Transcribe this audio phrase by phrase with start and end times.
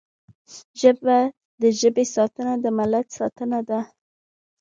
[0.81, 1.17] ژبه
[1.61, 3.79] د ژبې ساتنه د ملت ساتنه ده